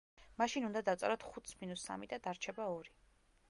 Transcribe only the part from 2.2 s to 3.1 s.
დარჩება ორი.